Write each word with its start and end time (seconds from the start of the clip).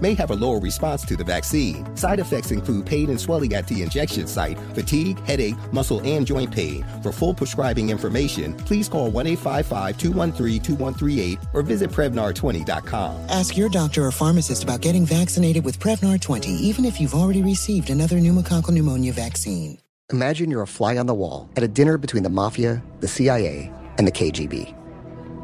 may 0.00 0.14
have 0.14 0.30
a 0.30 0.34
lower 0.34 0.58
response 0.58 1.04
to 1.06 1.16
the 1.16 1.24
vaccine. 1.24 1.84
Side 1.96 2.20
effects 2.20 2.50
include 2.50 2.86
pain 2.86 3.10
and 3.10 3.20
swelling 3.20 3.54
at 3.54 3.66
the 3.66 3.82
injection 3.82 4.26
site, 4.26 4.58
fatigue, 4.74 5.18
headache, 5.24 5.56
muscle, 5.72 6.00
and 6.04 6.26
joint 6.26 6.50
pain. 6.50 6.84
For 7.02 7.12
full 7.12 7.34
prescribing 7.34 7.90
information, 7.90 8.54
please 8.54 8.88
call 8.88 9.10
1 9.10 9.26
855 9.26 9.98
213 9.98 10.62
2138 10.62 11.38
or 11.52 11.62
visit 11.62 11.90
Prevnar20.com. 11.90 13.26
Ask 13.28 13.56
your 13.56 13.68
doctor 13.68 14.04
or 14.04 14.10
pharmacist 14.10 14.64
about 14.64 14.80
getting 14.80 15.04
vaccinated 15.04 15.64
with 15.64 15.78
Prevnar 15.78 16.20
20, 16.20 16.50
even 16.50 16.84
if 16.84 17.00
you've 17.00 17.14
already 17.14 17.42
received 17.42 17.90
another 17.90 18.16
pneumococcal 18.16 18.70
pneumonia 18.70 19.12
vaccine. 19.12 19.78
Imagine 20.10 20.50
you're 20.50 20.62
a 20.62 20.66
fly 20.66 20.96
on 20.96 21.06
the 21.06 21.14
wall 21.14 21.50
at 21.56 21.62
a 21.62 21.68
dinner 21.68 21.98
between 21.98 22.22
the 22.22 22.30
mafia, 22.30 22.82
the 23.00 23.08
CIA, 23.08 23.70
and 23.98 24.06
the 24.06 24.12
KGB. 24.12 24.74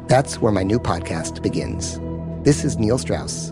That's 0.07 0.41
where 0.41 0.51
my 0.51 0.63
new 0.63 0.79
podcast 0.79 1.43
begins. 1.43 1.99
This 2.43 2.63
is 2.63 2.77
Neil 2.77 2.97
Strauss 2.97 3.51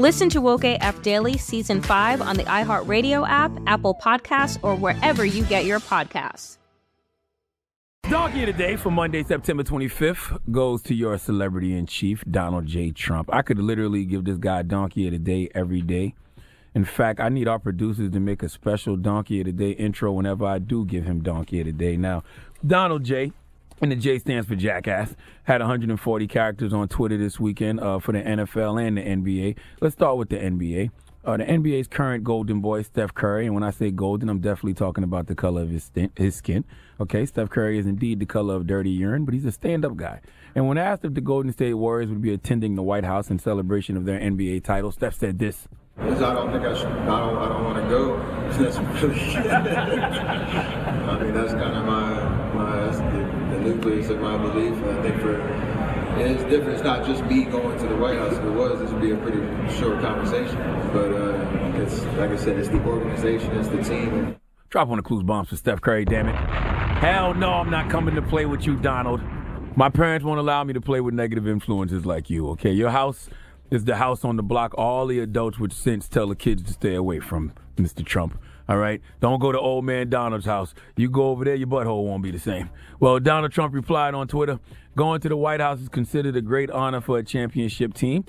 Listen 0.00 0.30
to 0.30 0.40
Woke 0.40 0.64
AF 0.64 1.02
Daily 1.02 1.36
Season 1.36 1.82
5 1.82 2.22
on 2.22 2.34
the 2.38 2.44
iHeartRadio 2.44 3.28
app, 3.28 3.52
Apple 3.66 3.94
Podcasts, 3.94 4.58
or 4.62 4.74
wherever 4.74 5.26
you 5.26 5.44
get 5.44 5.66
your 5.66 5.78
podcasts. 5.78 6.56
Donkey 8.08 8.44
of 8.44 8.46
the 8.46 8.52
Day 8.54 8.76
for 8.76 8.90
Monday, 8.90 9.22
September 9.22 9.62
25th 9.62 10.40
goes 10.50 10.80
to 10.84 10.94
your 10.94 11.18
celebrity 11.18 11.76
in 11.76 11.84
chief, 11.84 12.24
Donald 12.30 12.64
J. 12.64 12.92
Trump. 12.92 13.28
I 13.30 13.42
could 13.42 13.58
literally 13.58 14.06
give 14.06 14.24
this 14.24 14.38
guy 14.38 14.62
Donkey 14.62 15.06
of 15.06 15.12
the 15.12 15.18
Day 15.18 15.50
every 15.54 15.82
day. 15.82 16.14
In 16.74 16.86
fact, 16.86 17.20
I 17.20 17.28
need 17.28 17.46
our 17.46 17.58
producers 17.58 18.10
to 18.10 18.20
make 18.20 18.42
a 18.42 18.48
special 18.48 18.96
Donkey 18.96 19.40
of 19.40 19.46
the 19.46 19.52
Day 19.52 19.72
intro 19.72 20.12
whenever 20.12 20.46
I 20.46 20.60
do 20.60 20.86
give 20.86 21.04
him 21.04 21.22
Donkey 21.22 21.60
of 21.60 21.66
the 21.66 21.72
Day. 21.72 21.98
Now, 21.98 22.22
Donald 22.66 23.04
J. 23.04 23.32
And 23.82 23.90
the 23.90 23.96
J 23.96 24.18
stands 24.18 24.46
for 24.46 24.56
Jackass. 24.56 25.16
Had 25.44 25.60
140 25.60 26.26
characters 26.26 26.72
on 26.72 26.86
Twitter 26.88 27.16
this 27.16 27.40
weekend 27.40 27.80
uh, 27.80 27.98
for 27.98 28.12
the 28.12 28.20
NFL 28.20 28.86
and 28.86 28.98
the 28.98 29.02
NBA. 29.02 29.56
Let's 29.80 29.94
start 29.94 30.18
with 30.18 30.28
the 30.28 30.36
NBA. 30.36 30.90
Uh, 31.24 31.36
the 31.36 31.44
NBA's 31.44 31.86
current 31.86 32.24
golden 32.24 32.60
boy, 32.60 32.82
Steph 32.82 33.12
Curry, 33.14 33.44
and 33.44 33.54
when 33.54 33.62
I 33.62 33.70
say 33.70 33.90
golden, 33.90 34.30
I'm 34.30 34.40
definitely 34.40 34.74
talking 34.74 35.04
about 35.04 35.26
the 35.26 35.34
color 35.34 35.62
of 35.62 35.70
his, 35.70 35.90
his 36.16 36.34
skin. 36.34 36.64
Okay, 36.98 37.26
Steph 37.26 37.50
Curry 37.50 37.78
is 37.78 37.86
indeed 37.86 38.20
the 38.20 38.26
color 38.26 38.54
of 38.54 38.66
dirty 38.66 38.90
urine, 38.90 39.26
but 39.26 39.34
he's 39.34 39.44
a 39.44 39.52
stand-up 39.52 39.96
guy. 39.96 40.20
And 40.54 40.66
when 40.66 40.78
asked 40.78 41.04
if 41.04 41.12
the 41.14 41.20
Golden 41.20 41.52
State 41.52 41.74
Warriors 41.74 42.08
would 42.08 42.22
be 42.22 42.32
attending 42.32 42.74
the 42.74 42.82
White 42.82 43.04
House 43.04 43.30
in 43.30 43.38
celebration 43.38 43.98
of 43.98 44.06
their 44.06 44.18
NBA 44.18 44.64
title, 44.64 44.90
Steph 44.92 45.14
said 45.14 45.38
this. 45.38 45.68
I 45.98 46.08
don't 46.08 46.50
think 46.52 46.64
I 46.64 46.74
should. 46.74 46.88
I 46.88 47.04
don't. 47.04 47.36
I 47.36 47.48
don't 47.48 47.64
want 47.64 47.76
to 47.76 47.88
go. 47.90 48.16
That's 48.58 48.78
really. 49.02 49.20
I 49.36 51.22
mean, 51.22 51.34
that's 51.34 51.52
kind 51.52 51.76
of 51.76 51.84
my 51.84 52.19
nucleus 53.60 54.08
of 54.08 54.20
my 54.20 54.36
belief. 54.36 54.74
I 54.84 55.02
think 55.02 55.20
for 55.20 55.40
and 56.20 56.34
it's 56.34 56.42
different. 56.44 56.74
It's 56.74 56.82
not 56.82 57.06
just 57.06 57.24
me 57.24 57.44
going 57.44 57.78
to 57.78 57.86
the 57.86 57.96
White 57.96 58.18
House. 58.18 58.32
If 58.34 58.44
it 58.44 58.50
was, 58.50 58.80
this 58.80 58.90
would 58.90 59.00
be 59.00 59.12
a 59.12 59.16
pretty 59.16 59.40
short 59.78 60.00
conversation. 60.00 60.56
But 60.92 61.12
uh, 61.12 61.82
it's 61.82 62.02
like 62.18 62.30
I 62.30 62.36
said, 62.36 62.58
it's 62.58 62.68
the 62.68 62.82
organization, 62.84 63.56
it's 63.56 63.68
the 63.68 63.82
team. 63.82 64.36
Drop 64.68 64.88
on 64.88 64.98
the 64.98 65.02
clues 65.02 65.22
bombs 65.22 65.48
for 65.48 65.56
Steph 65.56 65.80
Curry. 65.80 66.04
Damn 66.04 66.28
it! 66.28 66.34
Hell 66.34 67.34
no, 67.34 67.50
I'm 67.50 67.70
not 67.70 67.90
coming 67.90 68.14
to 68.16 68.22
play 68.22 68.44
with 68.44 68.66
you, 68.66 68.76
Donald. 68.76 69.20
My 69.76 69.88
parents 69.88 70.24
won't 70.24 70.38
allow 70.40 70.64
me 70.64 70.74
to 70.74 70.80
play 70.80 71.00
with 71.00 71.14
negative 71.14 71.48
influences 71.48 72.04
like 72.04 72.28
you. 72.28 72.48
Okay, 72.50 72.72
your 72.72 72.90
house 72.90 73.28
is 73.70 73.84
the 73.84 73.96
house 73.96 74.24
on 74.24 74.36
the 74.36 74.42
block 74.42 74.74
all 74.76 75.06
the 75.06 75.20
adults 75.20 75.58
with 75.58 75.72
sense 75.72 76.08
tell 76.08 76.26
the 76.26 76.34
kids 76.34 76.64
to 76.64 76.72
stay 76.72 76.94
away 76.94 77.20
from, 77.20 77.52
Mr. 77.76 78.04
Trump. 78.04 78.38
All 78.70 78.78
right? 78.78 79.02
Don't 79.18 79.40
go 79.40 79.50
to 79.50 79.58
old 79.58 79.84
man 79.84 80.08
Donald's 80.10 80.46
house. 80.46 80.74
You 80.96 81.10
go 81.10 81.30
over 81.30 81.44
there, 81.44 81.56
your 81.56 81.66
butthole 81.66 82.04
won't 82.04 82.22
be 82.22 82.30
the 82.30 82.38
same. 82.38 82.70
Well, 83.00 83.18
Donald 83.18 83.50
Trump 83.50 83.74
replied 83.74 84.14
on 84.14 84.28
Twitter 84.28 84.60
Going 84.96 85.20
to 85.22 85.28
the 85.28 85.36
White 85.36 85.60
House 85.60 85.80
is 85.80 85.88
considered 85.88 86.36
a 86.36 86.40
great 86.40 86.70
honor 86.70 87.00
for 87.00 87.18
a 87.18 87.24
championship 87.24 87.94
team. 87.94 88.24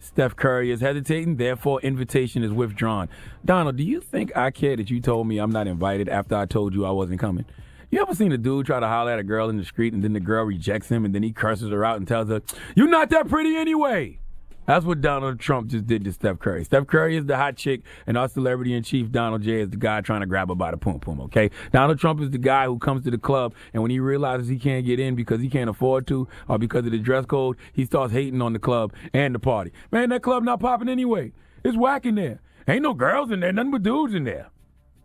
Steph 0.00 0.34
Curry 0.34 0.72
is 0.72 0.80
hesitating, 0.80 1.36
therefore, 1.36 1.80
invitation 1.80 2.42
is 2.42 2.50
withdrawn. 2.50 3.08
Donald, 3.44 3.76
do 3.76 3.84
you 3.84 4.00
think 4.00 4.36
I 4.36 4.50
care 4.50 4.76
that 4.76 4.90
you 4.90 5.00
told 5.00 5.28
me 5.28 5.38
I'm 5.38 5.52
not 5.52 5.68
invited 5.68 6.08
after 6.08 6.36
I 6.36 6.46
told 6.46 6.74
you 6.74 6.84
I 6.84 6.90
wasn't 6.90 7.20
coming? 7.20 7.44
You 7.90 8.02
ever 8.02 8.14
seen 8.14 8.32
a 8.32 8.38
dude 8.38 8.66
try 8.66 8.80
to 8.80 8.88
holler 8.88 9.12
at 9.12 9.20
a 9.20 9.22
girl 9.22 9.48
in 9.48 9.56
the 9.58 9.64
street 9.64 9.94
and 9.94 10.02
then 10.02 10.12
the 10.12 10.20
girl 10.20 10.44
rejects 10.44 10.88
him 10.88 11.04
and 11.04 11.14
then 11.14 11.22
he 11.22 11.32
curses 11.32 11.70
her 11.70 11.84
out 11.84 11.98
and 11.98 12.08
tells 12.08 12.28
her, 12.28 12.42
You're 12.74 12.88
not 12.88 13.10
that 13.10 13.28
pretty 13.28 13.54
anyway? 13.56 14.18
That's 14.66 14.84
what 14.86 15.02
Donald 15.02 15.40
Trump 15.40 15.68
just 15.68 15.86
did 15.86 16.04
to 16.04 16.12
Steph 16.12 16.38
Curry. 16.38 16.64
Steph 16.64 16.86
Curry 16.86 17.16
is 17.16 17.26
the 17.26 17.36
hot 17.36 17.56
chick, 17.56 17.82
and 18.06 18.16
our 18.16 18.28
celebrity 18.28 18.72
in 18.72 18.82
chief, 18.82 19.12
Donald 19.12 19.42
J, 19.42 19.60
is 19.60 19.70
the 19.70 19.76
guy 19.76 20.00
trying 20.00 20.20
to 20.20 20.26
grab 20.26 20.48
her 20.48 20.54
by 20.54 20.70
the 20.70 20.78
pum 20.78 21.00
pum, 21.00 21.20
okay? 21.20 21.50
Donald 21.70 21.98
Trump 21.98 22.20
is 22.22 22.30
the 22.30 22.38
guy 22.38 22.64
who 22.64 22.78
comes 22.78 23.04
to 23.04 23.10
the 23.10 23.18
club, 23.18 23.54
and 23.74 23.82
when 23.82 23.90
he 23.90 24.00
realizes 24.00 24.48
he 24.48 24.58
can't 24.58 24.86
get 24.86 24.98
in 24.98 25.14
because 25.14 25.42
he 25.42 25.50
can't 25.50 25.68
afford 25.68 26.06
to 26.06 26.26
or 26.48 26.58
because 26.58 26.86
of 26.86 26.92
the 26.92 26.98
dress 26.98 27.26
code, 27.26 27.58
he 27.74 27.84
starts 27.84 28.12
hating 28.12 28.40
on 28.40 28.54
the 28.54 28.58
club 28.58 28.92
and 29.12 29.34
the 29.34 29.38
party. 29.38 29.70
Man, 29.92 30.08
that 30.08 30.22
club 30.22 30.42
not 30.42 30.60
popping 30.60 30.88
anyway. 30.88 31.32
It's 31.62 31.76
whack 31.76 32.06
in 32.06 32.14
there. 32.14 32.40
Ain't 32.66 32.82
no 32.82 32.94
girls 32.94 33.30
in 33.30 33.40
there, 33.40 33.52
nothing 33.52 33.70
but 33.70 33.82
dudes 33.82 34.14
in 34.14 34.24
there. 34.24 34.48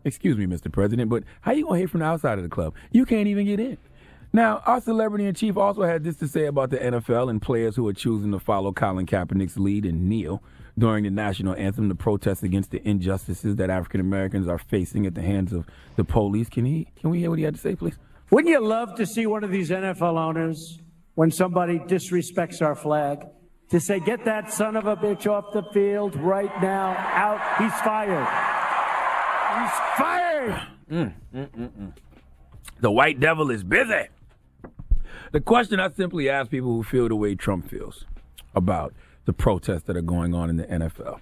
Excuse 0.04 0.38
me, 0.38 0.46
Mr. 0.46 0.72
President, 0.72 1.10
but 1.10 1.24
how 1.42 1.52
you 1.52 1.66
gonna 1.66 1.78
hate 1.78 1.90
from 1.90 2.00
the 2.00 2.06
outside 2.06 2.38
of 2.38 2.44
the 2.44 2.48
club? 2.48 2.74
You 2.90 3.04
can't 3.04 3.28
even 3.28 3.44
get 3.44 3.60
in. 3.60 3.76
Now, 4.32 4.62
our 4.64 4.80
celebrity 4.80 5.26
in 5.26 5.34
chief 5.34 5.56
also 5.56 5.82
had 5.82 6.04
this 6.04 6.16
to 6.16 6.28
say 6.28 6.46
about 6.46 6.70
the 6.70 6.78
NFL 6.78 7.30
and 7.30 7.42
players 7.42 7.74
who 7.74 7.88
are 7.88 7.92
choosing 7.92 8.30
to 8.30 8.38
follow 8.38 8.72
Colin 8.72 9.06
Kaepernick's 9.06 9.58
lead 9.58 9.84
and 9.84 10.08
kneel 10.08 10.40
during 10.78 11.02
the 11.02 11.10
national 11.10 11.56
anthem 11.56 11.88
to 11.88 11.96
protest 11.96 12.44
against 12.44 12.70
the 12.70 12.80
injustices 12.88 13.56
that 13.56 13.70
African 13.70 14.00
Americans 14.00 14.46
are 14.46 14.58
facing 14.58 15.04
at 15.04 15.16
the 15.16 15.22
hands 15.22 15.52
of 15.52 15.66
the 15.96 16.04
police. 16.04 16.48
Can 16.48 16.64
he? 16.64 16.86
Can 17.00 17.10
we 17.10 17.18
hear 17.18 17.30
what 17.30 17.40
he 17.40 17.44
had 17.44 17.54
to 17.54 17.60
say, 17.60 17.74
please? 17.74 17.98
Wouldn't 18.30 18.50
you 18.50 18.60
love 18.60 18.94
to 18.96 19.04
see 19.06 19.26
one 19.26 19.42
of 19.42 19.50
these 19.50 19.70
NFL 19.70 20.16
owners, 20.16 20.80
when 21.16 21.32
somebody 21.32 21.80
disrespects 21.80 22.62
our 22.62 22.76
flag, 22.76 23.26
to 23.70 23.80
say, 23.80 23.98
"Get 23.98 24.24
that 24.26 24.52
son 24.52 24.76
of 24.76 24.86
a 24.86 24.96
bitch 24.96 25.26
off 25.26 25.52
the 25.52 25.64
field 25.72 26.14
right 26.14 26.62
now! 26.62 26.94
Out! 26.96 27.40
He's 27.60 27.74
fired! 27.80 28.28
He's 29.58 29.78
fired!" 29.98 30.68
Mm, 30.88 31.14
mm, 31.34 31.48
mm, 31.48 31.70
mm. 31.70 31.92
The 32.80 32.90
white 32.92 33.18
devil 33.18 33.50
is 33.50 33.64
busy. 33.64 34.08
The 35.32 35.40
question 35.40 35.80
I 35.80 35.90
simply 35.90 36.28
ask 36.28 36.50
people 36.50 36.70
who 36.70 36.82
feel 36.82 37.08
the 37.08 37.16
way 37.16 37.34
Trump 37.34 37.68
feels 37.68 38.04
about 38.54 38.94
the 39.24 39.32
protests 39.32 39.82
that 39.84 39.96
are 39.96 40.02
going 40.02 40.34
on 40.34 40.50
in 40.50 40.56
the 40.56 40.64
NFL. 40.64 41.20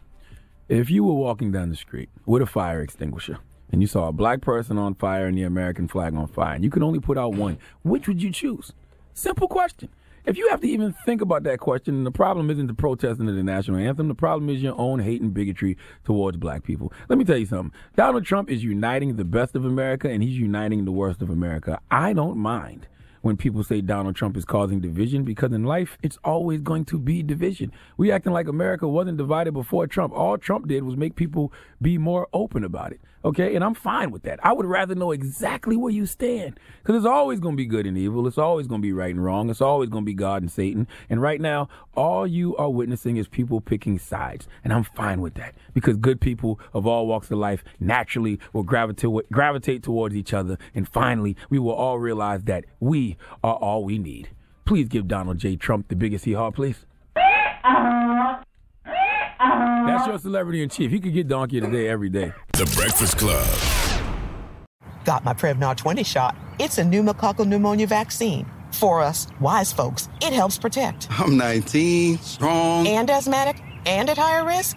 If 0.68 0.90
you 0.90 1.04
were 1.04 1.14
walking 1.14 1.52
down 1.52 1.70
the 1.70 1.76
street 1.76 2.10
with 2.26 2.42
a 2.42 2.46
fire 2.46 2.82
extinguisher 2.82 3.38
and 3.70 3.80
you 3.80 3.86
saw 3.86 4.08
a 4.08 4.12
black 4.12 4.40
person 4.40 4.78
on 4.78 4.94
fire 4.94 5.26
and 5.26 5.36
the 5.36 5.42
American 5.42 5.88
flag 5.88 6.14
on 6.14 6.26
fire, 6.26 6.54
and 6.54 6.64
you 6.64 6.70
could 6.70 6.82
only 6.82 7.00
put 7.00 7.18
out 7.18 7.34
one, 7.34 7.58
which 7.82 8.08
would 8.08 8.22
you 8.22 8.30
choose? 8.30 8.72
Simple 9.14 9.48
question. 9.48 9.88
If 10.28 10.36
you 10.36 10.48
have 10.50 10.60
to 10.60 10.68
even 10.68 10.92
think 10.92 11.22
about 11.22 11.44
that 11.44 11.58
question, 11.58 12.04
the 12.04 12.10
problem 12.10 12.50
isn't 12.50 12.66
the 12.66 12.74
protesting 12.74 13.30
of 13.30 13.34
the 13.34 13.42
national 13.42 13.78
anthem. 13.78 14.08
The 14.08 14.14
problem 14.14 14.50
is 14.50 14.62
your 14.62 14.78
own 14.78 14.98
hate 14.98 15.22
and 15.22 15.32
bigotry 15.32 15.78
towards 16.04 16.36
black 16.36 16.64
people. 16.64 16.92
Let 17.08 17.18
me 17.18 17.24
tell 17.24 17.38
you 17.38 17.46
something. 17.46 17.72
Donald 17.96 18.26
Trump 18.26 18.50
is 18.50 18.62
uniting 18.62 19.16
the 19.16 19.24
best 19.24 19.56
of 19.56 19.64
America 19.64 20.10
and 20.10 20.22
he's 20.22 20.38
uniting 20.38 20.84
the 20.84 20.92
worst 20.92 21.22
of 21.22 21.30
America. 21.30 21.80
I 21.90 22.12
don't 22.12 22.36
mind 22.36 22.86
when 23.22 23.36
people 23.36 23.62
say 23.64 23.80
Donald 23.80 24.16
Trump 24.16 24.36
is 24.36 24.44
causing 24.44 24.80
division 24.80 25.24
because 25.24 25.52
in 25.52 25.64
life 25.64 25.98
it's 26.02 26.18
always 26.24 26.60
going 26.60 26.84
to 26.86 26.98
be 26.98 27.22
division. 27.22 27.72
We 27.96 28.12
acting 28.12 28.32
like 28.32 28.48
America 28.48 28.88
wasn't 28.88 29.18
divided 29.18 29.52
before 29.52 29.86
Trump. 29.86 30.12
All 30.14 30.38
Trump 30.38 30.68
did 30.68 30.84
was 30.84 30.96
make 30.96 31.16
people 31.16 31.52
be 31.80 31.98
more 31.98 32.28
open 32.32 32.64
about 32.64 32.92
it. 32.92 33.00
Okay, 33.24 33.56
and 33.56 33.64
I'm 33.64 33.74
fine 33.74 34.12
with 34.12 34.22
that. 34.22 34.38
I 34.44 34.52
would 34.52 34.64
rather 34.64 34.94
know 34.94 35.10
exactly 35.10 35.76
where 35.76 35.92
you 35.92 36.06
stand 36.06 36.58
because 36.80 36.96
it's 36.96 37.06
always 37.06 37.40
going 37.40 37.54
to 37.54 37.56
be 37.56 37.66
good 37.66 37.84
and 37.84 37.98
evil. 37.98 38.28
It's 38.28 38.38
always 38.38 38.68
going 38.68 38.80
to 38.80 38.86
be 38.86 38.92
right 38.92 39.12
and 39.12 39.22
wrong. 39.22 39.50
It's 39.50 39.60
always 39.60 39.90
going 39.90 40.04
to 40.04 40.06
be 40.06 40.14
God 40.14 40.42
and 40.42 40.50
Satan. 40.50 40.86
And 41.10 41.20
right 41.20 41.40
now, 41.40 41.68
all 41.96 42.28
you 42.28 42.56
are 42.56 42.70
witnessing 42.70 43.16
is 43.16 43.26
people 43.26 43.60
picking 43.60 43.98
sides, 43.98 44.46
and 44.62 44.72
I'm 44.72 44.84
fine 44.84 45.20
with 45.20 45.34
that 45.34 45.56
because 45.74 45.96
good 45.96 46.20
people 46.20 46.60
of 46.72 46.86
all 46.86 47.08
walks 47.08 47.28
of 47.32 47.38
life 47.38 47.64
naturally 47.80 48.38
will 48.52 48.62
gravitate 48.62 49.10
gravitate 49.32 49.82
towards 49.82 50.14
each 50.14 50.32
other, 50.32 50.56
and 50.72 50.88
finally, 50.88 51.36
we 51.50 51.58
will 51.58 51.72
all 51.72 51.98
realize 51.98 52.44
that 52.44 52.66
we 52.78 53.07
are 53.42 53.54
all 53.54 53.84
we 53.84 53.98
need. 53.98 54.30
Please 54.64 54.88
give 54.88 55.08
Donald 55.08 55.38
J. 55.38 55.56
Trump 55.56 55.88
the 55.88 55.96
biggest 55.96 56.24
hee 56.24 56.34
haw, 56.34 56.50
please. 56.50 56.84
That's 59.34 60.06
your 60.06 60.18
celebrity 60.18 60.62
in 60.62 60.68
chief. 60.68 60.90
He 60.90 61.00
could 61.00 61.14
get 61.14 61.28
donkey 61.28 61.60
today 61.60 61.88
every 61.88 62.10
day. 62.10 62.32
The 62.52 62.70
Breakfast 62.76 63.16
Club. 63.16 63.46
Got 65.04 65.24
my 65.24 65.32
Prevnar 65.32 65.76
20 65.76 66.02
shot. 66.04 66.36
It's 66.58 66.78
a 66.78 66.82
pneumococcal 66.82 67.46
pneumonia 67.46 67.86
vaccine. 67.86 68.46
For 68.72 69.00
us, 69.00 69.26
wise 69.40 69.72
folks, 69.72 70.08
it 70.20 70.32
helps 70.32 70.58
protect. 70.58 71.08
I'm 71.10 71.36
19, 71.38 72.18
strong, 72.18 72.86
and 72.86 73.08
asthmatic, 73.08 73.62
and 73.86 74.10
at 74.10 74.18
higher 74.18 74.44
risk. 74.44 74.76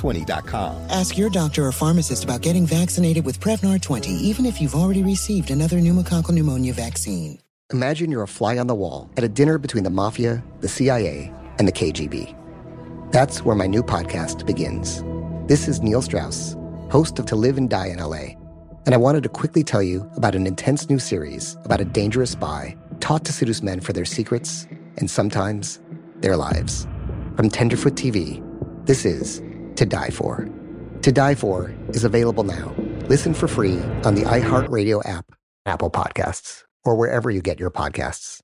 Prevnar20.com. 0.01 0.89
Ask 0.89 1.17
your 1.17 1.29
doctor 1.29 1.65
or 1.65 1.71
pharmacist 1.71 2.23
about 2.23 2.41
getting 2.41 2.65
vaccinated 2.65 3.25
with 3.25 3.39
Prevnar 3.39 3.81
20, 3.81 4.11
even 4.11 4.45
if 4.45 4.59
you've 4.59 4.75
already 4.75 5.03
received 5.03 5.51
another 5.51 5.77
pneumococcal 5.77 6.31
pneumonia 6.31 6.73
vaccine. 6.73 7.39
Imagine 7.71 8.11
you're 8.11 8.23
a 8.23 8.27
fly 8.27 8.57
on 8.57 8.67
the 8.67 8.75
wall 8.75 9.09
at 9.15 9.23
a 9.23 9.29
dinner 9.29 9.57
between 9.57 9.83
the 9.83 9.89
mafia, 9.89 10.43
the 10.59 10.67
CIA, 10.67 11.31
and 11.57 11.67
the 11.67 11.71
KGB. 11.71 12.35
That's 13.11 13.43
where 13.45 13.55
my 13.55 13.67
new 13.67 13.83
podcast 13.83 14.45
begins. 14.45 15.03
This 15.47 15.67
is 15.67 15.81
Neil 15.81 16.01
Strauss 16.01 16.55
host 16.91 17.17
of 17.19 17.25
To 17.27 17.37
Live 17.37 17.57
and 17.57 17.69
Die 17.69 17.87
in 17.87 17.99
LA. 17.99 18.35
And 18.85 18.93
I 18.93 18.97
wanted 18.97 19.23
to 19.23 19.29
quickly 19.29 19.63
tell 19.63 19.81
you 19.81 20.09
about 20.17 20.35
an 20.35 20.45
intense 20.45 20.89
new 20.89 20.99
series 20.99 21.55
about 21.63 21.79
a 21.79 21.85
dangerous 21.85 22.31
spy 22.31 22.75
taught 22.99 23.23
to 23.25 23.31
seduce 23.31 23.63
men 23.63 23.79
for 23.79 23.93
their 23.93 24.03
secrets 24.03 24.67
and 24.97 25.09
sometimes 25.09 25.79
their 26.17 26.35
lives. 26.35 26.85
From 27.37 27.49
Tenderfoot 27.49 27.95
TV, 27.95 28.43
this 28.85 29.05
is 29.05 29.41
To 29.75 29.85
Die 29.85 30.09
For. 30.09 30.47
To 31.01 31.11
Die 31.11 31.35
For 31.35 31.73
is 31.89 32.03
available 32.03 32.43
now. 32.43 32.73
Listen 33.07 33.33
for 33.33 33.47
free 33.47 33.79
on 34.03 34.15
the 34.15 34.21
iHeartRadio 34.23 35.07
app, 35.07 35.31
Apple 35.65 35.89
Podcasts, 35.89 36.63
or 36.83 36.95
wherever 36.95 37.29
you 37.29 37.41
get 37.41 37.59
your 37.59 37.71
podcasts. 37.71 38.39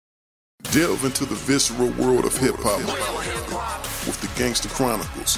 Delve 0.71 1.05
into 1.05 1.25
the 1.25 1.35
visceral 1.35 1.89
world 1.91 2.25
of 2.25 2.35
hip 2.37 2.55
hop 2.57 2.79
with 4.07 4.19
the 4.21 4.39
Gangster 4.39 4.69
Chronicles 4.69 5.37